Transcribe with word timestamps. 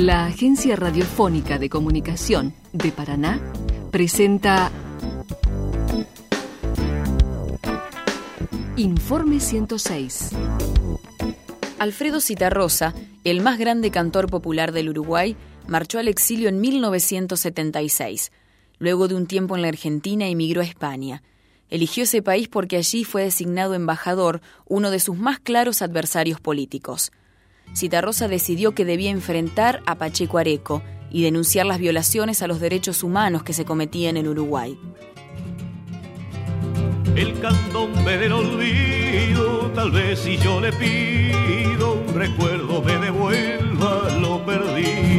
La 0.00 0.24
Agencia 0.24 0.76
Radiofónica 0.76 1.58
de 1.58 1.68
Comunicación 1.68 2.54
de 2.72 2.90
Paraná 2.90 3.38
presenta 3.90 4.72
Informe 8.76 9.40
106. 9.40 10.30
Alfredo 11.78 12.22
Citarrosa, 12.22 12.94
el 13.24 13.42
más 13.42 13.58
grande 13.58 13.90
cantor 13.90 14.30
popular 14.30 14.72
del 14.72 14.88
Uruguay, 14.88 15.36
marchó 15.68 15.98
al 15.98 16.08
exilio 16.08 16.48
en 16.48 16.62
1976. 16.62 18.32
Luego 18.78 19.06
de 19.06 19.16
un 19.16 19.26
tiempo 19.26 19.54
en 19.54 19.60
la 19.60 19.68
Argentina 19.68 20.28
emigró 20.28 20.62
a 20.62 20.64
España. 20.64 21.22
Eligió 21.68 22.04
ese 22.04 22.22
país 22.22 22.48
porque 22.48 22.78
allí 22.78 23.04
fue 23.04 23.24
designado 23.24 23.74
embajador, 23.74 24.40
uno 24.64 24.90
de 24.90 24.98
sus 24.98 25.18
más 25.18 25.40
claros 25.40 25.82
adversarios 25.82 26.40
políticos. 26.40 27.12
Citarrosa 27.74 28.28
decidió 28.28 28.72
que 28.72 28.84
debía 28.84 29.10
enfrentar 29.10 29.82
a 29.86 29.96
Pacheco 29.96 30.38
Areco 30.38 30.82
y 31.10 31.22
denunciar 31.22 31.66
las 31.66 31.78
violaciones 31.78 32.42
a 32.42 32.46
los 32.46 32.60
derechos 32.60 33.02
humanos 33.02 33.42
que 33.42 33.52
se 33.52 33.64
cometían 33.64 34.16
en 34.16 34.28
Uruguay. 34.28 34.78
El 37.16 37.38
candombe 37.40 38.18
del 38.18 38.32
olvido, 38.32 39.70
tal 39.74 39.90
vez 39.90 40.20
si 40.20 40.36
yo 40.38 40.60
le 40.60 40.72
pido 40.72 41.94
un 41.94 42.14
recuerdo 42.14 42.82
me 42.82 42.96
devuelva 42.98 44.08
lo 44.20 44.44
perdido. 44.46 45.09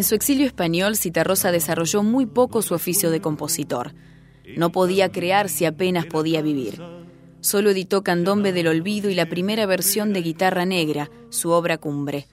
En 0.00 0.04
su 0.04 0.14
exilio 0.14 0.46
español, 0.46 0.96
Citarrosa 0.96 1.52
desarrolló 1.52 2.02
muy 2.02 2.24
poco 2.24 2.62
su 2.62 2.72
oficio 2.72 3.10
de 3.10 3.20
compositor. 3.20 3.92
No 4.56 4.72
podía 4.72 5.12
crear 5.12 5.50
si 5.50 5.66
apenas 5.66 6.06
podía 6.06 6.40
vivir. 6.40 6.80
Solo 7.42 7.68
editó 7.68 8.02
Candombe 8.02 8.54
del 8.54 8.68
Olvido 8.68 9.10
y 9.10 9.14
la 9.14 9.26
primera 9.26 9.66
versión 9.66 10.14
de 10.14 10.22
Guitarra 10.22 10.64
Negra, 10.64 11.10
su 11.28 11.50
obra 11.50 11.76
cumbre. 11.76 12.28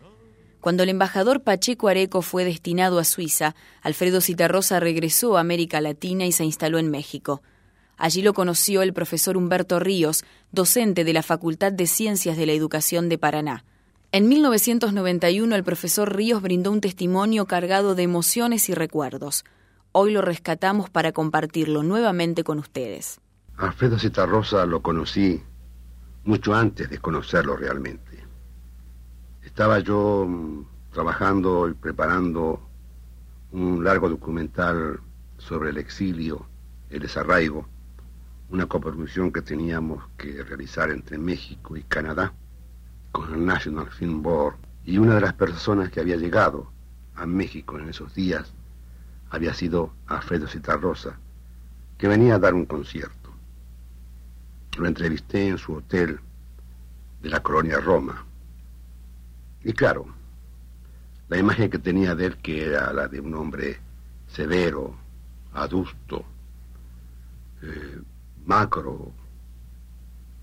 Cuando 0.62 0.84
el 0.84 0.88
embajador 0.88 1.44
Pacheco 1.44 1.90
Areco 1.90 2.22
fue 2.22 2.46
destinado 2.46 3.00
a 3.00 3.04
Suiza, 3.04 3.54
Alfredo 3.82 4.22
Citarrosa 4.22 4.80
regresó 4.80 5.36
a 5.36 5.42
América 5.42 5.82
Latina 5.82 6.26
y 6.26 6.32
se 6.32 6.46
instaló 6.46 6.80
en 6.80 6.90
México. 6.90 7.42
Allí 7.98 8.22
lo 8.22 8.34
conoció 8.34 8.82
el 8.82 8.94
profesor 8.94 9.36
Humberto 9.36 9.82
Ríos, 9.82 10.24
docente 10.54 11.04
de 11.04 11.12
la 11.12 11.22
Facultad 11.22 11.74
de 11.74 11.86
Ciencias 11.86 12.38
de 12.38 12.46
la 12.46 12.54
Educación 12.54 13.10
de 13.10 13.18
Paraná. 13.18 13.66
En 14.18 14.28
1991 14.30 15.56
el 15.56 15.64
profesor 15.64 16.16
Ríos 16.16 16.42
brindó 16.42 16.72
un 16.72 16.82
testimonio 16.82 17.46
cargado 17.46 17.94
de 17.94 18.02
emociones 18.02 18.68
y 18.68 18.74
recuerdos. 18.74 19.46
Hoy 19.92 20.12
lo 20.12 20.24
rescatamos 20.24 20.90
para 20.90 21.12
compartirlo 21.12 21.84
nuevamente 21.84 22.44
con 22.44 22.58
ustedes. 22.58 23.22
Alfredo 23.58 24.00
Citarrosa 24.00 24.66
lo 24.66 24.82
conocí 24.82 25.40
mucho 26.24 26.56
antes 26.56 26.90
de 26.90 26.98
conocerlo 26.98 27.58
realmente. 27.58 28.26
Estaba 29.44 29.82
yo 29.82 30.26
mm, 30.28 30.66
trabajando 30.94 31.70
y 31.70 31.76
preparando 31.76 32.60
un 33.52 33.84
largo 33.84 34.10
documental 34.10 35.00
sobre 35.38 35.70
el 35.70 35.78
exilio, 35.78 36.48
el 36.90 37.02
desarraigo, 37.02 37.68
una 38.50 38.66
coproducción 38.66 39.32
que 39.32 39.44
teníamos 39.44 40.04
que 40.18 40.42
realizar 40.42 40.90
entre 40.90 41.20
México 41.20 41.78
y 41.78 41.84
Canadá 41.84 42.34
con 43.12 43.34
el 43.34 43.46
National 43.46 43.90
Film 43.92 44.22
Board 44.22 44.56
y 44.86 44.98
una 44.98 45.16
de 45.16 45.22
las 45.22 45.34
personas 45.34 45.92
que 45.92 46.00
había 46.00 46.16
llegado 46.16 46.72
a 47.16 47.26
México 47.26 47.78
en 47.78 47.90
esos 47.90 48.14
días 48.14 48.54
había 49.30 49.54
sido 49.54 49.94
Alfredo 50.08 50.48
Citarrosa, 50.48 51.20
que 51.98 52.08
venía 52.08 52.36
a 52.36 52.40
dar 52.40 52.54
un 52.54 52.66
concierto. 52.66 53.32
Lo 54.78 54.88
entrevisté 54.88 55.48
en 55.48 55.58
su 55.58 55.74
hotel 55.74 56.20
de 57.22 57.30
la 57.30 57.42
colonia 57.42 57.80
Roma. 57.80 58.26
Y 59.64 59.74
claro, 59.74 60.06
la 61.30 61.38
imagen 61.38 61.70
que 61.70 61.80
tenía 61.80 62.16
de 62.16 62.28
él, 62.28 62.38
que 62.38 62.66
era 62.66 62.94
la 62.94 63.08
de 63.08 63.20
un 63.20 63.34
hombre 63.34 63.80
severo, 64.28 64.96
adusto, 65.54 66.24
eh, 67.62 68.02
macro, 68.46 69.12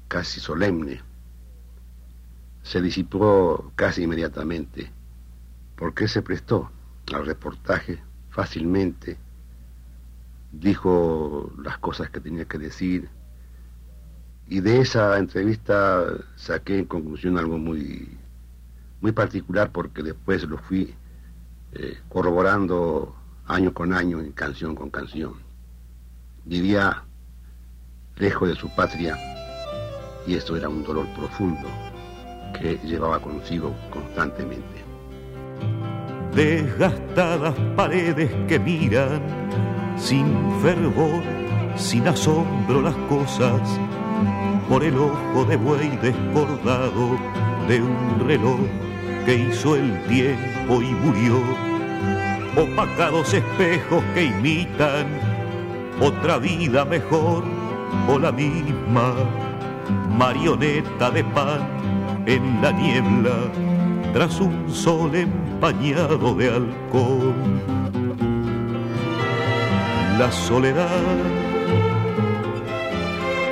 casi 0.09 0.41
solemne, 0.41 1.01
se 2.65 2.81
disipó 2.81 3.73
casi 3.77 4.03
inmediatamente, 4.03 4.91
porque 5.77 6.09
se 6.09 6.23
prestó 6.23 6.71
al 7.13 7.27
reportaje 7.27 8.03
fácilmente, 8.31 9.19
dijo 10.51 11.53
las 11.63 11.79
cosas 11.79 12.09
que 12.09 12.21
tenía 12.21 12.47
que 12.47 12.59
decir, 12.59 13.11
y 14.49 14.61
de 14.61 14.81
esa 14.81 15.19
entrevista 15.19 16.07
saqué 16.37 16.79
en 16.79 16.87
conclusión 16.87 17.39
algo 17.39 17.59
muy, 17.59 18.19
muy 19.03 19.13
particular 19.13 19.71
porque 19.71 20.03
después 20.03 20.43
lo 20.45 20.57
fui 20.57 20.95
eh, 21.73 21.99
corroborando 22.09 23.15
año 23.47 23.75
con 23.75 23.93
año, 23.93 24.21
en 24.21 24.33
canción 24.33 24.75
con 24.75 24.91
canción. 24.91 25.35
Vivía 26.47 27.05
lejos 28.17 28.49
de 28.49 28.55
su 28.55 28.75
patria 28.75 29.19
y 30.27 30.35
esto 30.35 30.57
era 30.57 30.69
un 30.69 30.83
dolor 30.83 31.07
profundo 31.15 31.69
que 32.61 32.79
llevaba 32.85 33.21
consigo 33.21 33.75
constantemente. 33.91 34.85
Desgastadas 36.35 37.55
paredes 37.77 38.31
que 38.49 38.59
miran 38.59 39.23
sin 39.97 40.27
fervor, 40.63 41.23
sin 41.77 42.09
asombro 42.09 42.83
las 42.83 42.97
cosas, 43.09 43.61
por 44.69 44.83
el 44.83 44.97
ojo 44.97 45.45
de 45.45 45.57
buey 45.57 45.97
desbordado 46.03 47.19
de 47.69 47.83
un 47.83 48.27
reloj 48.27 48.61
que 49.25 49.35
hizo 49.37 49.77
el 49.77 50.03
tiempo 50.05 50.83
y 50.83 50.95
murió, 50.95 51.41
opacados 52.57 53.33
espejos 53.33 54.03
que 54.15 54.25
imitan 54.25 55.07
otra 56.01 56.39
vida 56.39 56.85
mejor 56.85 57.45
o 58.09 58.19
la 58.19 58.33
misma 58.33 59.15
marioneta 60.11 61.11
de 61.11 61.23
pan 61.25 61.74
en 62.27 62.63
la 62.63 62.73
niebla 62.73 63.53
tras 64.13 64.41
un 64.41 64.73
sol 64.73 65.15
empañado 65.15 66.35
de 66.35 66.51
alcohol. 66.51 67.35
La 70.19 70.31
soledad 70.31 70.89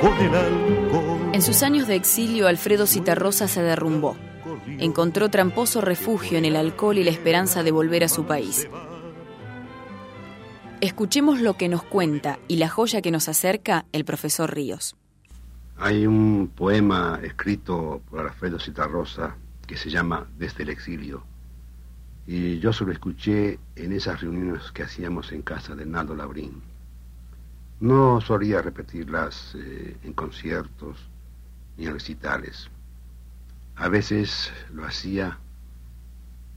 con 0.01 0.17
el 0.17 0.35
alcohol. 0.35 1.19
En 1.33 1.41
sus 1.41 1.63
años 1.63 1.87
de 1.87 1.95
exilio, 1.95 2.47
Alfredo 2.47 2.87
Citarrosa 2.87 3.47
se 3.47 3.61
derrumbó. 3.61 4.15
Encontró 4.79 5.29
tramposo 5.29 5.81
refugio 5.81 6.37
en 6.37 6.45
el 6.45 6.55
alcohol 6.55 6.97
y 6.97 7.03
la 7.03 7.11
esperanza 7.11 7.63
de 7.63 7.71
volver 7.71 8.03
a 8.03 8.09
su 8.09 8.25
país. 8.25 8.67
Escuchemos 10.81 11.39
lo 11.39 11.55
que 11.55 11.69
nos 11.69 11.83
cuenta 11.83 12.39
y 12.47 12.57
la 12.57 12.69
joya 12.69 13.01
que 13.01 13.11
nos 13.11 13.29
acerca 13.29 13.85
el 13.93 14.03
profesor 14.03 14.53
Ríos. 14.53 14.95
Hay 15.85 16.07
un 16.07 16.49
poema 16.55 17.19
escrito 17.23 18.01
por 18.09 18.21
Alfredo 18.21 18.57
Citarrosa 18.57 19.35
que 19.67 19.75
se 19.75 19.89
llama 19.89 20.25
Desde 20.37 20.63
el 20.63 20.69
exilio. 20.69 21.25
Y 22.25 22.59
yo 22.59 22.71
solo 22.71 22.93
escuché 22.93 23.59
en 23.75 23.91
esas 23.91 24.21
reuniones 24.21 24.71
que 24.71 24.83
hacíamos 24.83 25.33
en 25.33 25.41
casa 25.41 25.75
de 25.75 25.85
Naldo 25.85 26.15
Labrín. 26.15 26.61
No 27.81 28.21
solía 28.21 28.61
repetirlas 28.61 29.55
eh, 29.55 29.97
en 30.03 30.13
conciertos 30.13 31.09
ni 31.75 31.85
en 31.85 31.91
recitales. 31.91 32.69
A 33.75 33.89
veces 33.89 34.53
lo 34.71 34.85
hacía 34.85 35.37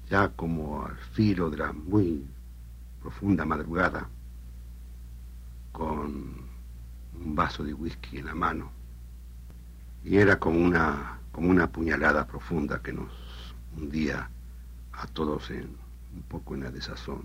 ya 0.09 0.29
como 0.29 0.87
al 0.87 0.97
filo 1.15 1.51
de 1.51 1.57
la 1.57 1.73
muy 1.73 2.25
profunda 3.03 3.45
madrugada, 3.45 4.09
con 5.73 6.47
un 7.21 7.35
vaso 7.35 7.65
de 7.65 7.75
whisky 7.75 8.19
en 8.19 8.27
la 8.27 8.35
mano. 8.37 8.76
Y 10.07 10.19
era 10.19 10.39
como 10.39 10.65
una 10.65 11.19
como 11.33 11.51
una 11.51 11.67
puñalada 11.67 12.29
profunda 12.29 12.81
que 12.81 12.93
nos 12.93 13.11
hundía 13.77 14.31
a 14.93 15.07
todos 15.09 15.51
en 15.51 15.69
un 16.15 16.23
poco 16.29 16.55
en 16.55 16.63
la 16.63 16.71
desazón. 16.71 17.25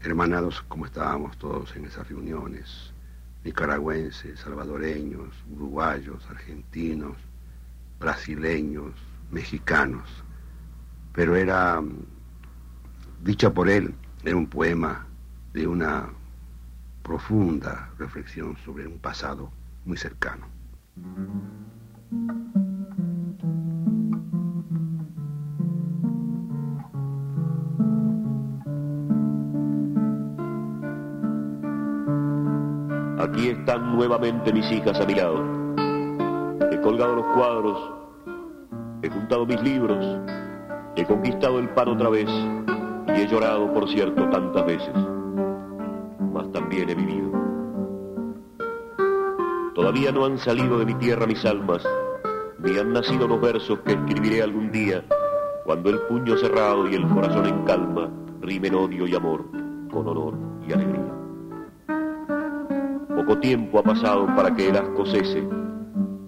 Hermanados 0.00 0.62
como 0.68 0.86
estábamos 0.86 1.36
todos 1.36 1.74
en 1.74 1.84
esas 1.84 2.08
reuniones, 2.08 2.92
nicaragüenses, 3.42 4.38
salvadoreños, 4.38 5.34
uruguayos, 5.50 6.24
argentinos, 6.30 7.16
brasileños, 7.98 8.92
mexicanos. 9.32 10.08
Pero 11.12 11.34
era, 11.34 11.82
dicha 13.24 13.52
por 13.52 13.68
él, 13.68 13.92
era 14.22 14.36
un 14.36 14.46
poema 14.46 15.06
de 15.52 15.66
una 15.66 16.08
profunda 17.02 17.90
reflexión 17.98 18.56
sobre 18.64 18.86
un 18.86 19.00
pasado 19.00 19.50
muy 19.84 19.96
cercano. 19.96 20.53
Aquí 20.96 21.02
están 33.48 33.96
nuevamente 33.96 34.52
mis 34.52 34.70
hijas 34.70 35.00
a 35.00 35.06
mi 35.06 35.14
lado. 35.14 35.42
He 36.70 36.80
colgado 36.80 37.16
los 37.16 37.26
cuadros, 37.34 37.76
he 39.02 39.10
juntado 39.10 39.46
mis 39.46 39.60
libros, 39.62 40.20
he 40.94 41.04
conquistado 41.04 41.58
el 41.58 41.70
pan 41.70 41.88
otra 41.88 42.10
vez 42.10 42.28
y 42.28 43.20
he 43.20 43.26
llorado, 43.26 43.72
por 43.72 43.88
cierto, 43.88 44.30
tantas 44.30 44.64
veces. 44.64 44.94
Mas 46.32 46.52
también 46.52 46.88
he 46.90 46.94
vivido. 46.94 47.13
Todavía 49.84 50.12
no 50.12 50.24
han 50.24 50.38
salido 50.38 50.78
de 50.78 50.86
mi 50.86 50.94
tierra 50.94 51.26
mis 51.26 51.44
almas, 51.44 51.86
ni 52.58 52.78
han 52.78 52.94
nacido 52.94 53.28
los 53.28 53.38
versos 53.38 53.80
que 53.80 53.92
escribiré 53.92 54.42
algún 54.42 54.72
día, 54.72 55.04
cuando 55.66 55.90
el 55.90 55.98
puño 56.08 56.38
cerrado 56.38 56.88
y 56.88 56.94
el 56.94 57.06
corazón 57.06 57.44
en 57.44 57.64
calma 57.64 58.08
rimen 58.40 58.74
odio 58.76 59.06
y 59.06 59.14
amor 59.14 59.44
con 59.92 60.08
honor 60.08 60.38
y 60.66 60.72
alegría. 60.72 61.12
Poco 63.14 63.38
tiempo 63.40 63.80
ha 63.80 63.82
pasado 63.82 64.24
para 64.34 64.54
que 64.54 64.70
el 64.70 64.76
asco 64.78 65.04
cese, 65.04 65.46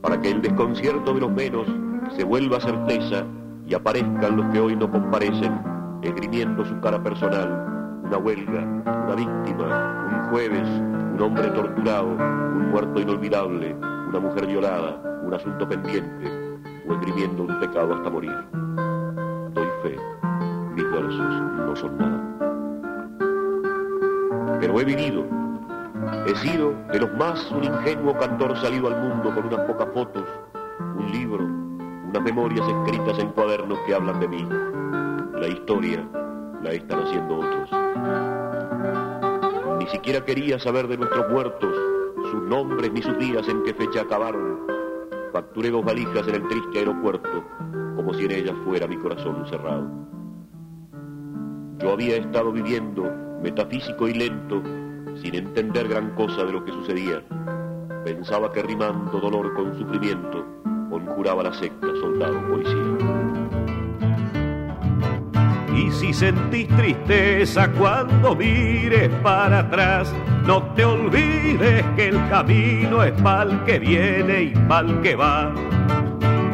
para 0.03 0.20
que 0.20 0.32
el 0.32 0.43
desconcierto 0.43 1.14
de 1.14 1.20
los 1.20 1.32
menos 1.32 1.67
se 2.14 2.25
vuelva 2.25 2.61
certeza 2.61 3.25
y 3.67 3.73
aparezcan 3.73 4.37
los 4.37 4.53
que 4.53 4.61
hoy 4.61 4.76
no 4.76 4.91
comparecen, 4.91 5.58
esgrimiendo 6.03 6.62
su 6.67 6.79
cara 6.82 7.03
personal, 7.03 8.03
una 8.05 8.19
huelga, 8.19 8.61
una 8.85 9.14
víctima, 9.14 10.11
un 10.12 10.31
jueves, 10.31 10.69
un 11.16 11.22
hombre 11.22 11.48
torturado, 11.48 12.08
un 12.08 12.70
muerto 12.72 13.00
inolvidable, 13.00 13.74
una 13.74 14.20
mujer 14.20 14.46
violada, 14.46 15.00
un 15.22 15.32
asunto 15.32 15.66
pendiente, 15.66 16.30
o 16.86 16.92
esgrimiendo 16.92 17.44
un 17.44 17.58
pecado 17.58 17.94
hasta 17.94 18.10
morir. 18.10 18.36
Doy 19.54 19.66
fe, 19.82 19.96
mis 20.74 20.84
versos 20.90 21.42
no 21.56 21.74
son 21.74 21.96
nada. 21.96 22.20
Pero 24.60 24.78
he 24.78 24.84
vivido, 24.84 25.24
he 26.26 26.34
sido 26.36 26.74
de 26.92 27.00
los 27.00 27.10
más 27.14 27.50
un 27.50 27.64
ingenuo 27.64 28.14
cantor 28.19 28.54
salido 28.58 28.88
al 28.88 29.00
mundo 29.00 29.34
con 29.34 29.46
unas 29.46 29.60
pocas 29.60 29.88
fotos, 29.94 30.24
un 30.98 31.10
libro, 31.12 31.44
unas 31.44 32.22
memorias 32.22 32.69
escritas 32.69 33.19
en 33.19 33.30
cuadernos 33.30 33.78
que 33.86 33.94
hablan 33.94 34.20
de 34.20 34.28
mí. 34.28 34.46
La 35.40 35.48
historia 35.48 36.06
la 36.62 36.72
están 36.72 37.04
haciendo 37.04 37.38
otros. 37.38 38.35
Ni 39.86 39.92
siquiera 39.92 40.24
quería 40.24 40.58
saber 40.58 40.88
de 40.88 40.96
nuestros 40.96 41.30
muertos, 41.30 41.72
sus 42.32 42.42
nombres 42.42 42.92
ni 42.92 43.00
sus 43.02 43.16
días 43.18 43.48
en 43.48 43.62
qué 43.62 43.72
fecha 43.72 44.00
acabaron. 44.00 44.58
Facturé 45.32 45.70
dos 45.70 45.84
valijas 45.84 46.26
en 46.26 46.34
el 46.34 46.48
triste 46.48 46.80
aeropuerto, 46.80 47.44
como 47.94 48.12
si 48.12 48.24
en 48.24 48.32
ellas 48.32 48.56
fuera 48.64 48.88
mi 48.88 48.96
corazón 48.96 49.46
cerrado. 49.48 49.88
Yo 51.78 51.92
había 51.92 52.16
estado 52.16 52.50
viviendo, 52.50 53.04
metafísico 53.40 54.08
y 54.08 54.14
lento, 54.14 54.60
sin 55.22 55.36
entender 55.36 55.86
gran 55.86 56.16
cosa 56.16 56.42
de 56.42 56.52
lo 56.52 56.64
que 56.64 56.72
sucedía. 56.72 57.22
Pensaba 58.04 58.50
que 58.52 58.62
rimando 58.62 59.20
dolor 59.20 59.54
con 59.54 59.78
sufrimiento, 59.78 60.44
conjuraba 60.90 61.44
la 61.44 61.54
secta 61.54 61.86
soldado 62.00 62.44
policía. 62.48 63.25
Y 65.76 65.90
si 65.90 66.14
sentís 66.14 66.67
tristeza 66.69 67.70
cuando 67.73 68.34
mires 68.34 69.11
para 69.23 69.58
atrás, 69.58 70.11
no 70.46 70.62
te 70.75 70.87
olvides 70.87 71.84
que 71.96 72.08
el 72.08 72.28
camino 72.31 73.02
es 73.02 73.20
mal 73.20 73.62
que 73.67 73.78
viene 73.78 74.43
y 74.44 74.55
mal 74.55 75.02
que 75.02 75.14
va. 75.14 75.52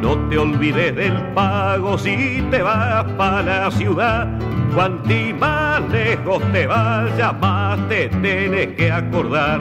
No 0.02 0.18
te 0.28 0.36
olvides 0.36 0.96
del 0.96 1.16
pago 1.34 1.96
si 1.96 2.44
te 2.50 2.62
vas 2.62 3.04
para 3.12 3.64
la 3.64 3.70
ciudad. 3.70 4.26
Cuanti 4.74 5.32
más 5.32 5.80
lejos 5.90 6.42
te 6.50 6.66
vayas, 6.66 7.38
más 7.40 7.78
te 7.88 8.08
tienes 8.08 8.74
que 8.74 8.90
acordar. 8.90 9.60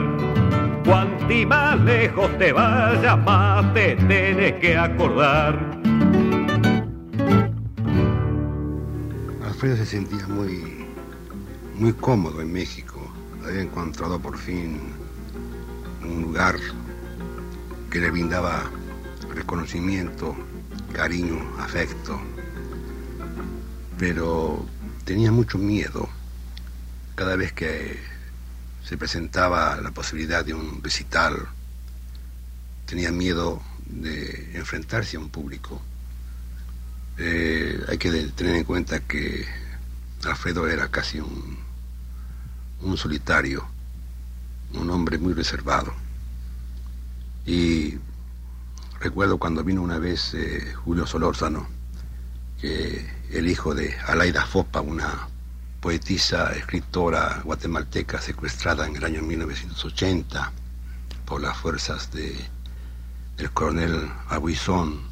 Cuanti 0.84 1.46
más 1.46 1.78
lejos 1.82 2.36
te 2.38 2.52
vayas, 2.52 3.16
más 3.24 3.72
te 3.74 3.94
tienes 3.94 4.54
que 4.54 4.76
acordar. 4.76 5.56
Alfredo 9.62 9.84
se 9.84 9.92
sentía 9.92 10.26
muy, 10.26 10.88
muy 11.76 11.92
cómodo 11.92 12.42
en 12.42 12.52
México. 12.52 13.00
Había 13.46 13.62
encontrado 13.62 14.18
por 14.18 14.36
fin 14.36 14.80
un 16.02 16.22
lugar 16.22 16.56
que 17.88 18.00
le 18.00 18.10
brindaba 18.10 18.68
reconocimiento, 19.32 20.34
cariño, 20.92 21.38
afecto. 21.60 22.20
Pero 24.00 24.66
tenía 25.04 25.30
mucho 25.30 25.58
miedo 25.58 26.08
cada 27.14 27.36
vez 27.36 27.52
que 27.52 28.00
se 28.84 28.98
presentaba 28.98 29.80
la 29.80 29.92
posibilidad 29.92 30.44
de 30.44 30.54
un 30.54 30.82
recital. 30.82 31.36
Tenía 32.84 33.12
miedo 33.12 33.62
de 33.86 34.56
enfrentarse 34.56 35.16
a 35.16 35.20
un 35.20 35.28
público 35.28 35.80
eh, 37.18 37.80
hay 37.88 37.98
que 37.98 38.10
tener 38.10 38.56
en 38.56 38.64
cuenta 38.64 39.00
que 39.00 39.46
Alfredo 40.24 40.68
era 40.68 40.88
casi 40.88 41.20
un, 41.20 41.58
un 42.80 42.96
solitario, 42.96 43.66
un 44.74 44.90
hombre 44.90 45.18
muy 45.18 45.32
reservado. 45.34 45.92
Y 47.46 47.96
recuerdo 49.00 49.38
cuando 49.38 49.64
vino 49.64 49.82
una 49.82 49.98
vez 49.98 50.34
eh, 50.34 50.74
Julio 50.84 51.06
Solórzano, 51.06 51.66
que 52.60 53.08
el 53.30 53.48
hijo 53.48 53.74
de 53.74 53.94
Alaida 54.06 54.46
Fopa, 54.46 54.80
una 54.80 55.28
poetisa, 55.80 56.52
escritora 56.52 57.42
guatemalteca 57.44 58.20
secuestrada 58.20 58.86
en 58.86 58.96
el 58.96 59.04
año 59.04 59.22
1980 59.22 60.52
por 61.26 61.40
las 61.40 61.56
fuerzas 61.56 62.12
de, 62.12 62.36
del 63.36 63.50
coronel 63.50 64.08
Abuizón, 64.28 65.11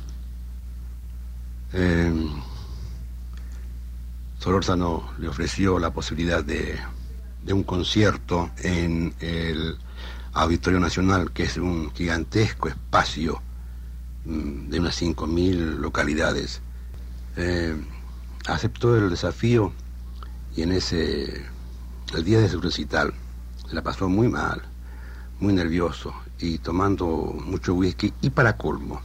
eh, 1.73 2.13
Solórzano 4.41 5.13
le 5.19 5.29
ofreció 5.29 5.79
la 5.79 5.93
posibilidad 5.93 6.43
de, 6.43 6.79
un 7.53 7.63
concierto 7.63 8.51
en 8.63 9.15
el 9.21 9.77
Auditorio 10.33 10.81
Nacional, 10.81 11.31
que 11.33 11.43
es 11.43 11.59
un 11.59 11.93
gigantesco 11.93 12.69
espacio 12.69 13.43
mm, 14.25 14.71
de 14.71 14.81
unas 14.81 15.01
5.000 15.01 15.77
localidades. 15.79 16.63
Eh, 17.37 17.77
aceptó 18.47 18.97
el 18.97 19.11
desafío 19.11 19.73
y 20.57 20.63
en 20.63 20.73
ese, 20.73 21.45
el 22.15 22.25
día 22.25 22.41
de 22.41 22.49
su 22.49 22.63
recital, 22.63 23.13
se 23.69 23.75
la 23.75 23.83
pasó 23.83 24.09
muy 24.09 24.29
mal, 24.29 24.63
muy 25.39 25.53
nervioso 25.53 26.15
y 26.39 26.59
tomando 26.59 27.07
mucho 27.07 27.75
whisky 27.75 28.15
y 28.23 28.31
para 28.31 28.57
colmo, 28.57 29.03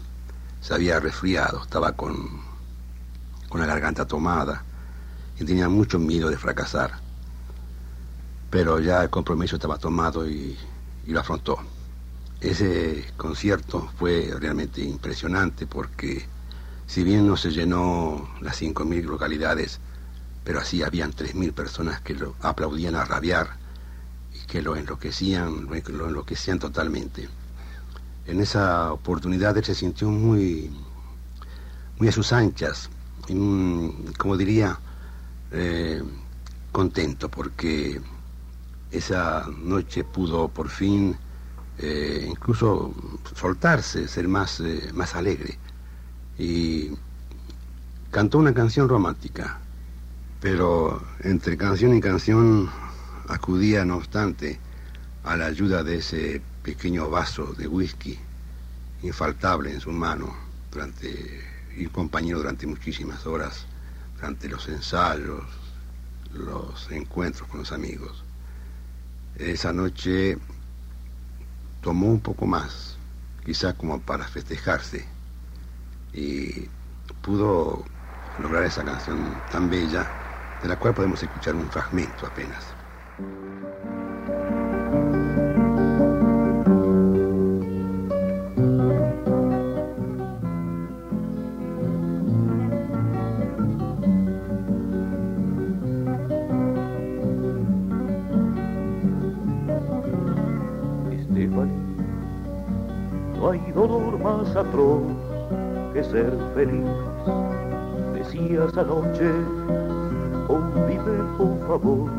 se 0.61 0.73
había 0.73 0.99
resfriado, 1.01 1.61
estaba 1.61 1.91
con 1.91 2.54
con 3.55 3.61
la 3.61 3.73
garganta 3.73 4.05
tomada 4.05 4.65
y 5.39 5.45
tenía 5.45 5.69
mucho 5.69 5.97
miedo 5.97 6.29
de 6.29 6.35
fracasar. 6.35 6.99
Pero 8.49 8.81
ya 8.81 9.01
el 9.01 9.09
compromiso 9.09 9.55
estaba 9.55 9.77
tomado 9.77 10.27
y, 10.27 10.57
lo 11.07 11.21
afrontó. 11.21 11.59
Ese 12.41 13.13
concierto 13.15 13.89
fue 13.97 14.29
realmente 14.37 14.81
impresionante 14.81 15.67
porque 15.67 16.25
si 16.85 17.05
bien 17.05 17.25
no 17.25 17.37
se 17.37 17.51
llenó 17.51 18.29
las 18.41 18.61
5.000 18.61 19.05
localidades, 19.05 19.79
pero 20.43 20.59
así 20.59 20.83
habían 20.83 21.13
3.000 21.13 21.53
personas 21.53 22.01
que 22.01 22.13
lo 22.13 22.35
aplaudían 22.41 22.95
a 22.95 23.05
rabiar 23.05 23.55
y 24.33 24.45
que 24.47 24.61
lo 24.61 24.75
enloquecían, 24.75 25.69
lo 25.69 26.07
enloquecían 26.09 26.59
totalmente. 26.59 27.29
En 28.25 28.41
esa 28.41 28.91
oportunidad 28.91 29.57
él 29.57 29.63
se 29.63 29.75
sintió 29.75 30.09
muy, 30.09 30.75
muy 31.97 32.09
a 32.09 32.11
sus 32.11 32.33
anchas, 32.33 32.89
como 34.17 34.37
diría, 34.37 34.79
eh, 35.51 36.01
contento 36.71 37.29
porque 37.29 38.01
esa 38.91 39.47
noche 39.63 40.03
pudo 40.03 40.47
por 40.47 40.69
fin 40.69 41.15
eh, 41.77 42.25
incluso 42.29 42.93
soltarse, 43.35 44.07
ser 44.07 44.27
más, 44.27 44.59
eh, 44.59 44.91
más 44.93 45.15
alegre. 45.15 45.57
Y 46.37 46.91
cantó 48.11 48.37
una 48.37 48.53
canción 48.53 48.87
romántica, 48.87 49.59
pero 50.41 51.01
entre 51.21 51.57
canción 51.57 51.95
y 51.95 52.01
canción 52.01 52.69
acudía, 53.27 53.85
no 53.85 53.97
obstante, 53.97 54.59
a 55.23 55.35
la 55.35 55.47
ayuda 55.47 55.83
de 55.83 55.97
ese 55.97 56.41
pequeño 56.63 57.09
vaso 57.09 57.53
de 57.57 57.67
whisky 57.67 58.17
infaltable 59.01 59.71
en 59.71 59.79
su 59.79 59.91
mano 59.91 60.35
durante 60.71 61.54
y 61.75 61.87
compañero 61.87 62.39
durante 62.39 62.67
muchísimas 62.67 63.25
horas, 63.25 63.65
durante 64.15 64.47
los 64.47 64.67
ensayos, 64.67 65.43
los 66.33 66.91
encuentros 66.91 67.47
con 67.47 67.59
los 67.59 67.71
amigos. 67.71 68.23
Esa 69.37 69.73
noche 69.73 70.37
tomó 71.81 72.07
un 72.07 72.19
poco 72.21 72.45
más, 72.45 72.97
quizá 73.45 73.73
como 73.73 73.99
para 74.01 74.27
festejarse, 74.27 75.05
y 76.13 76.69
pudo 77.21 77.83
lograr 78.37 78.63
esa 78.63 78.83
canción 78.83 79.41
tan 79.51 79.69
bella, 79.69 80.09
de 80.61 80.67
la 80.69 80.77
cual 80.77 80.93
podemos 80.93 81.21
escuchar 81.21 81.55
un 81.55 81.69
fragmento 81.69 82.25
apenas. 82.25 82.63
Más 104.23 104.55
atroz 104.55 105.03
que 105.93 106.03
ser 106.03 106.33
feliz. 106.53 106.85
Decías 108.13 108.77
anoche, 108.77 109.31
convive 110.47 111.23
por 111.37 111.67
favor, 111.67 112.11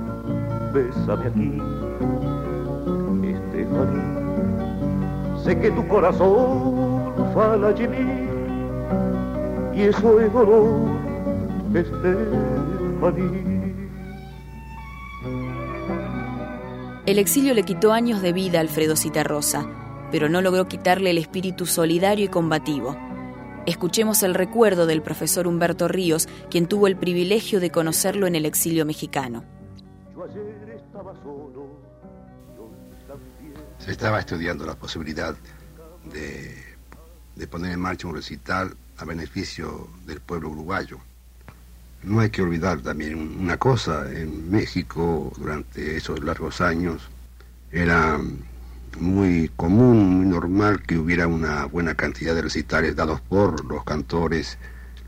bésame 0.72 1.26
aquí, 1.26 1.62
Estefanía. 3.22 4.22
Sé 5.44 5.58
que 5.58 5.70
tu 5.70 5.86
corazón 5.88 7.12
fala 7.34 7.72
de 7.72 7.88
mí 7.88 8.28
y 9.74 9.82
eso 9.82 10.20
es 10.20 10.32
dolor, 10.32 10.88
Estefanía. 11.74 13.46
El 17.06 17.18
exilio 17.20 17.54
le 17.54 17.62
quitó 17.62 17.92
años 17.92 18.20
de 18.20 18.32
vida 18.32 18.58
a 18.58 18.62
Alfredo 18.62 18.96
Citarrosa, 18.96 19.85
pero 20.10 20.28
no 20.28 20.40
logró 20.40 20.68
quitarle 20.68 21.10
el 21.10 21.18
espíritu 21.18 21.66
solidario 21.66 22.24
y 22.24 22.28
combativo. 22.28 22.96
Escuchemos 23.66 24.22
el 24.22 24.34
recuerdo 24.34 24.86
del 24.86 25.02
profesor 25.02 25.46
Humberto 25.46 25.88
Ríos, 25.88 26.28
quien 26.50 26.66
tuvo 26.66 26.86
el 26.86 26.96
privilegio 26.96 27.58
de 27.58 27.70
conocerlo 27.70 28.26
en 28.26 28.36
el 28.36 28.46
exilio 28.46 28.86
mexicano. 28.86 29.44
Se 33.78 33.90
estaba 33.90 34.20
estudiando 34.20 34.64
la 34.64 34.74
posibilidad 34.74 35.34
de, 36.12 36.54
de 37.34 37.46
poner 37.48 37.72
en 37.72 37.80
marcha 37.80 38.06
un 38.06 38.14
recital 38.14 38.76
a 38.98 39.04
beneficio 39.04 39.88
del 40.06 40.20
pueblo 40.20 40.50
uruguayo. 40.50 40.98
No 42.02 42.20
hay 42.20 42.30
que 42.30 42.42
olvidar 42.42 42.80
también 42.80 43.40
una 43.40 43.56
cosa, 43.56 44.10
en 44.12 44.50
México 44.50 45.32
durante 45.36 45.96
esos 45.96 46.22
largos 46.22 46.60
años 46.60 47.02
era 47.72 48.20
muy 48.98 49.50
común, 49.56 50.18
muy 50.18 50.26
normal 50.26 50.82
que 50.82 50.98
hubiera 50.98 51.26
una 51.26 51.66
buena 51.66 51.94
cantidad 51.94 52.34
de 52.34 52.42
recitales 52.42 52.96
dados 52.96 53.20
por 53.20 53.64
los 53.64 53.84
cantores, 53.84 54.58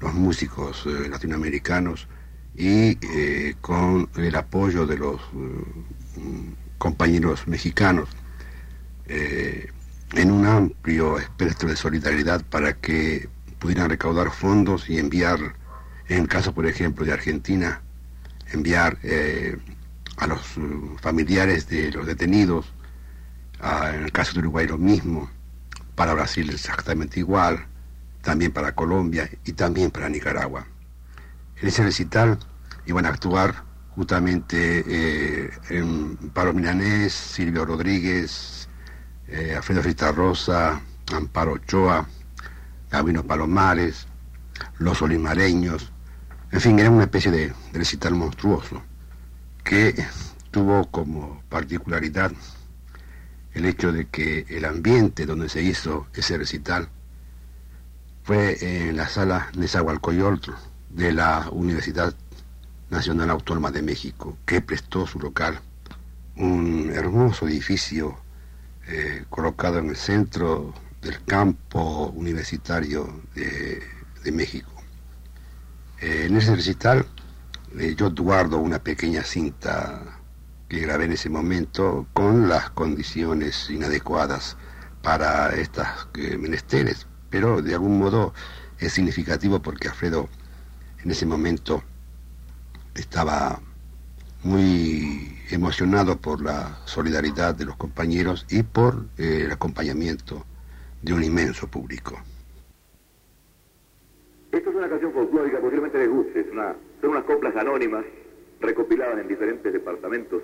los 0.01 0.15
músicos 0.15 0.85
eh, 0.87 1.09
latinoamericanos 1.09 2.09
y 2.55 2.99
eh, 3.03 3.55
con 3.61 4.09
el 4.17 4.35
apoyo 4.37 4.87
de 4.87 4.99
los 4.99 5.21
eh, 5.21 6.55
compañeros 6.79 7.47
mexicanos 7.47 8.09
en 9.09 10.31
un 10.31 10.45
amplio 10.45 11.19
espectro 11.19 11.71
de 11.71 11.77
solidaridad 11.77 12.45
para 12.45 12.75
que 12.75 13.27
pudieran 13.59 13.89
recaudar 13.89 14.31
fondos 14.31 14.91
y 14.91 14.99
enviar 14.99 15.39
en 16.09 16.23
el 16.23 16.29
caso, 16.29 16.53
por 16.53 16.67
ejemplo, 16.67 17.07
de 17.07 17.15
Argentina, 17.15 17.81
enviar 18.53 18.99
a 20.19 20.27
los 20.27 20.41
familiares 21.01 21.71
de 21.71 21.91
los 21.91 22.07
detenidos, 22.07 22.67
en 23.61 24.05
el 24.05 24.13
caso 24.13 24.33
de 24.35 24.41
Uruguay 24.41 24.67
lo 24.67 24.79
mismo, 24.79 25.31
para 25.95 26.15
Brasil 26.15 26.49
exactamente 26.51 27.21
igual, 27.21 27.67
también 28.23 28.53
para 28.53 28.75
Colombia 28.75 29.29
y 29.45 29.53
también 29.53 29.91
para 29.91 30.09
Nicaragua. 30.09 30.67
En 31.57 31.69
ese 31.69 31.83
recital 31.83 32.39
iban 32.87 33.07
a 33.07 33.09
actuar 33.09 33.65
justamente 33.91 34.85
eh, 34.87 35.51
en 35.71 36.17
Pablo 36.33 36.53
Milanés, 36.53 37.13
Silvio 37.13 37.65
Rodríguez, 37.65 38.69
Alfredo 39.57 39.83
Rita 39.83 40.11
Rosa, 40.13 40.81
Amparo 41.13 41.53
Ochoa, 41.55 42.07
Gabino 42.91 43.23
Palomares, 43.25 44.07
los 44.79 45.03
olimareños, 45.03 45.93
en 46.51 46.61
fin, 46.61 46.79
era 46.79 46.91
una 46.91 47.05
especie 47.05 47.31
de, 47.31 47.53
recital 47.73 48.15
monstruoso 48.15 48.83
que 49.63 49.95
tuvo 50.51 50.91
como 50.91 51.43
particularidad 51.51 52.33
el 53.59 53.67
hecho 53.67 53.93
de 53.93 54.07
que 54.07 54.47
el 54.49 54.65
ambiente 54.65 55.27
donde 55.27 55.49
se 55.49 55.63
hizo 55.63 56.07
ese 56.15 56.39
recital 56.39 56.89
fue 58.23 58.89
en 58.89 58.97
la 58.97 59.09
sala 59.09 59.51
Nezahualcóyotl 59.57 60.53
de 60.91 61.13
la 61.13 61.49
Universidad 61.51 62.15
Nacional 62.91 63.31
Autónoma 63.31 63.71
de 63.71 63.83
México, 63.83 64.39
que 64.47 64.61
prestó 64.61 65.07
su 65.07 65.19
local, 65.19 65.61
un 66.37 66.91
hermoso 66.95 67.49
edificio 67.49 68.19
eh, 68.87 69.25
colocado 69.29 69.79
en 69.79 69.91
el 69.91 69.97
centro 69.97 70.73
del 71.03 71.23
campo 71.25 72.13
universitario 72.15 73.23
de 73.35 74.33
México. 74.33 74.71
Eh, 76.01 76.27
en 76.27 76.37
ese 76.37 76.55
recital 76.55 77.07
eh, 77.77 77.95
yo 77.97 78.11
guardo 78.15 78.59
una 78.59 78.79
pequeña 78.79 79.23
cinta 79.25 80.18
que 80.69 80.81
grabé 80.81 81.07
en 81.07 81.13
ese 81.13 81.31
momento 81.31 82.07
con 82.13 82.49
las 82.49 82.71
condiciones 82.71 83.71
inadecuadas 83.71 84.57
para 85.03 85.55
estas 85.55 86.09
eh, 86.15 86.37
menesteres, 86.37 87.07
pero 87.31 87.63
de 87.63 87.75
algún 87.75 87.99
modo 87.99 88.35
es 88.79 88.93
significativo 88.93 89.61
porque 89.61 89.89
Alfredo 89.89 90.29
en 91.03 91.11
ese 91.11 91.27
momento 91.27 91.83
estaba 92.95 93.61
muy 94.43 95.39
emocionado 95.51 96.17
por 96.17 96.43
la 96.43 96.79
solidaridad 96.85 97.55
de 97.55 97.65
los 97.65 97.77
compañeros 97.77 98.47
y 98.51 98.63
por 98.63 99.07
el 99.17 99.51
acompañamiento 99.51 100.45
de 101.03 101.13
un 101.13 101.25
inmenso 101.25 101.69
público. 101.69 102.21
Esta 104.53 104.71
es 104.71 104.77
una 104.77 104.89
canción 104.89 105.13
folclórica, 105.13 105.61
posiblemente 105.61 105.99
les 105.99 106.11
guste. 106.11 106.47
son 106.51 107.11
unas 107.11 107.25
coplas 107.25 107.55
anónimas 107.57 108.05
recopiladas 108.61 109.21
en 109.21 109.29
diferentes 109.29 109.73
departamentos 109.73 110.43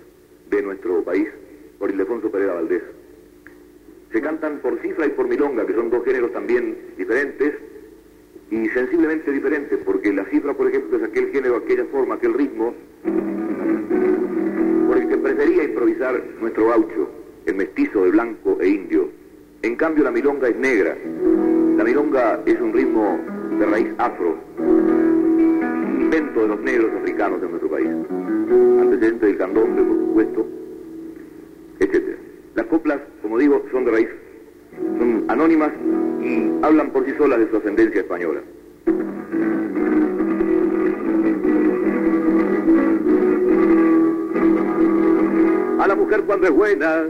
de 0.51 0.63
nuestro 0.63 1.03
país 1.03 1.29
por 1.79 1.91
Ildefonso 1.91 2.31
Pereira 2.31 2.55
Valdés. 2.55 2.83
Se 4.13 4.21
cantan 4.21 4.59
por 4.59 4.81
cifra 4.81 5.07
y 5.07 5.11
por 5.11 5.29
milonga, 5.29 5.67
que 5.67 5.75
son 5.75 5.91
dos 5.91 6.05
géneros 6.05 6.33
también 6.33 6.77
diferentes 6.97 7.55
y 8.51 8.69
sensiblemente 8.69 9.33
diferentes, 9.33 9.79
porque 9.85 10.13
la 10.13 10.25
cifra, 10.27 10.55
por 10.55 10.69
ejemplo, 10.69 10.99
es 10.99 11.05
aquel 11.05 11.31
género, 11.31 11.57
aquella 11.57 11.85
forma, 11.87 12.15
aquel 12.15 12.35
ritmo 12.35 12.75
por 14.87 14.99
el 14.99 15.09
que 15.09 15.17
prefería 15.17 15.65
improvisar 15.65 16.23
nuestro 16.41 16.69
gaucho, 16.69 17.09
el 17.47 17.55
mestizo 17.57 18.05
de 18.05 18.11
blanco 18.11 18.59
e 18.61 18.69
indio. 18.69 19.11
En 19.63 19.77
cambio, 19.77 20.05
la 20.05 20.11
milonga 20.11 20.49
es 20.49 20.57
negra. 20.57 20.97
La 21.77 21.83
milonga 21.83 22.41
es 22.47 22.61
un 22.61 22.73
ritmo 22.73 23.19
de 23.59 23.67
raíz 23.67 23.89
afro, 23.99 24.37
invento 25.99 26.43
de 26.43 26.49
los 26.49 26.61
negros 26.61 26.93
africanos 27.01 27.41
de 27.41 27.49
nuestro 27.49 27.71
país, 27.71 27.89
antecedente 28.51 29.27
del 29.27 29.37
candombe, 29.37 29.83
por 29.83 29.97
supuesto, 29.99 30.47
etc. 31.81 32.17
Las 32.55 32.67
coplas, 32.67 33.01
como 33.23 33.39
digo, 33.39 33.65
son 33.71 33.85
de 33.85 33.91
raíz, 33.91 34.09
son 34.99 35.25
anónimas 35.29 35.73
y 36.23 36.51
hablan 36.63 36.91
por 36.91 37.05
sí 37.05 37.13
solas 37.17 37.39
de 37.39 37.51
su 37.51 37.57
ascendencia 37.57 38.01
española. 38.01 38.41
A 45.81 45.87
la 45.87 45.95
mujer 45.97 46.23
cuando 46.23 46.47
es 46.47 46.53
buena, 46.53 47.05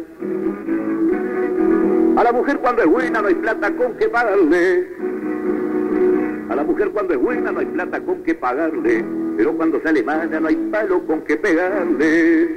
a 2.17 2.25
la 2.25 2.33
mujer 2.33 2.59
cuando 2.59 2.83
es 2.83 2.89
buena 2.89 3.23
no 3.23 3.29
hay 3.29 3.35
plata 3.35 3.71
con 3.77 3.95
que 3.95 4.09
pagarle. 4.09 4.89
A 6.49 6.57
la 6.57 6.65
mujer 6.65 6.91
cuando 6.91 7.15
es 7.15 7.21
buena 7.21 7.53
no 7.53 7.61
hay 7.61 7.67
plata 7.67 8.01
con 8.01 8.23
que 8.23 8.35
pagarle, 8.35 9.05
pero 9.37 9.57
cuando 9.57 9.81
sale 9.83 10.03
mala 10.03 10.27
no 10.27 10.49
hay 10.49 10.57
palo 10.71 11.05
con 11.07 11.23
que 11.23 11.37
pegarle. 11.37 12.49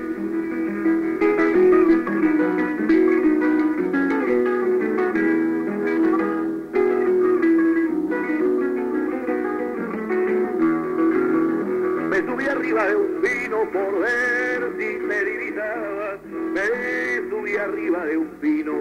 Me 12.10 12.18
subí 12.26 12.46
arriba 12.46 12.88
de 12.88 12.96
un 12.96 13.22
vino 13.22 13.72
por 13.72 14.00
ver 14.00 14.74
si 14.78 14.98
me 15.00 15.24
divisaba. 15.24 16.20
Me 16.54 17.30
subí 17.30 17.58
arriba 17.58 18.06
de 18.06 18.18
un 18.18 18.28
pino 18.40 18.74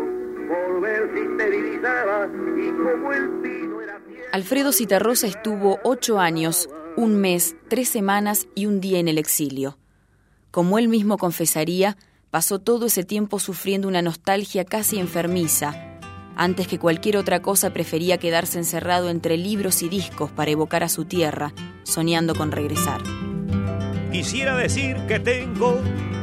por 0.49 0.81
ver 0.81 1.11
si 1.15 1.21
me 1.21 1.51
divisaba. 1.51 2.29
Y 2.57 2.71
como 2.71 3.13
el 3.13 3.29
pino 3.43 3.81
era 3.81 4.01
Alfredo 4.33 4.73
Citarrosa 4.73 5.27
estuvo 5.27 5.79
ocho 5.83 6.19
años, 6.19 6.69
un 6.97 7.17
mes, 7.17 7.57
tres 7.69 7.89
semanas 7.89 8.49
y 8.55 8.67
un 8.67 8.81
día 8.81 8.99
en 8.99 9.09
el 9.09 9.19
exilio. 9.19 9.79
Como 10.51 10.79
él 10.79 10.89
mismo 10.89 11.19
confesaría, 11.19 11.97
pasó 12.31 12.59
todo 12.59 12.87
ese 12.87 13.05
tiempo 13.05 13.39
sufriendo 13.39 13.87
una 13.87 14.03
nostalgia 14.03 14.65
casi 14.65 14.99
enfermiza. 14.99 15.99
Antes 16.37 16.67
que 16.69 16.79
cualquier 16.79 17.19
otra 17.19 17.41
cosa 17.41 17.73
prefería 17.73 18.19
quedarse 18.19 18.59
encerrado 18.59 19.11
entre 19.11 19.37
libros 19.37 19.83
y 19.83 19.89
discos 19.89 20.31
para 20.31 20.51
evocar 20.51 20.83
a 20.83 20.89
su 20.89 21.05
tierra, 21.05 21.53
soñando 21.83 22.35
con 22.35 22.51
regresar. 22.51 23.03
Quisiera 24.11 24.57
decir 24.57 24.97
que 25.07 25.19
tengo 25.19 25.81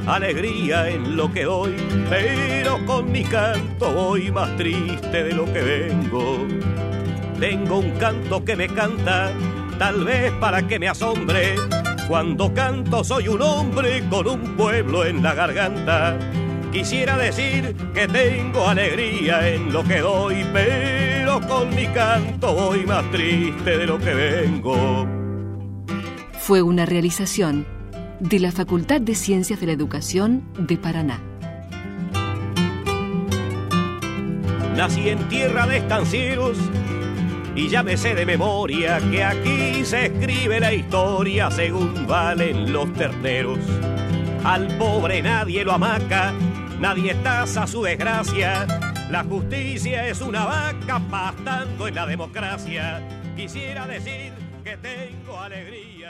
alegría 0.08 0.90
en 0.90 1.16
lo 1.16 1.32
que 1.32 1.44
doy, 1.44 1.76
pero 2.10 2.84
con 2.86 3.12
mi 3.12 3.24
canto 3.24 3.94
voy 3.94 4.32
más 4.32 4.56
triste 4.58 5.24
de 5.24 5.32
lo 5.34 5.46
que 5.46 5.62
vengo. 5.62 6.48
Tengo 7.40 7.80
un 7.80 7.92
canto 7.92 8.44
que 8.44 8.56
me 8.56 8.68
canta, 8.68 9.32
tal 9.78 10.04
vez 10.04 10.32
para 10.34 10.68
que 10.68 10.80
me 10.80 10.88
asombre. 10.88 11.56
Cuando 12.08 12.54
canto 12.54 13.04
soy 13.04 13.28
un 13.28 13.42
hombre 13.42 14.04
con 14.10 14.28
un 14.28 14.56
pueblo 14.56 15.06
en 15.06 15.24
la 15.24 15.34
garganta. 15.34 16.18
Quisiera 16.72 17.18
decir 17.18 17.76
que 17.94 18.08
tengo 18.08 18.68
alegría 18.68 19.48
en 19.48 19.72
lo 19.72 19.84
que 19.84 20.00
doy, 20.00 20.46
pero 20.52 21.40
con 21.42 21.74
mi 21.76 21.86
canto 21.88 22.54
voy 22.54 22.86
más 22.86 23.10
triste 23.12 23.78
de 23.78 23.86
lo 23.86 24.00
que 24.00 24.14
vengo. 24.14 25.08
Fue 26.40 26.62
una 26.62 26.86
realización 26.86 27.66
de 28.20 28.40
la 28.40 28.52
Facultad 28.52 29.02
de 29.02 29.16
Ciencias 29.16 29.60
de 29.60 29.68
la 29.68 29.74
Educación 29.74 30.44
de 30.58 30.78
Paraná. 30.78 31.22
Nací 34.76 35.10
en 35.10 35.20
tierra 35.30 35.68
de 35.68 35.78
estancieros 35.78 36.58
y 37.56 37.70
ya 37.70 37.84
me 37.84 37.98
sé 37.98 38.16
de 38.16 38.26
memoria 38.26 39.00
que 39.12 39.24
aquí 39.24 39.86
se 39.86 40.08
escribe 40.08 40.60
la 40.60 40.74
historia 40.74 41.52
según 41.52 42.08
valen 42.08 42.74
los 42.74 42.92
terneros. 42.94 43.60
Al 44.44 44.68
pobre 44.78 45.22
nadie 45.22 45.64
lo 45.64 45.74
amaca, 45.74 46.34
nadie 46.80 47.16
tasa 47.16 47.68
su 47.68 47.84
desgracia. 47.84 48.66
La 49.10 49.24
justicia 49.24 50.08
es 50.08 50.22
una 50.22 50.46
vaca 50.46 51.00
pastando 51.10 51.88
en 51.88 51.96
la 51.96 52.06
democracia. 52.06 53.08
Quisiera 53.36 53.86
decir 53.88 54.34
que 54.64 54.78
tengo 54.78 55.40
alegría 55.40 56.03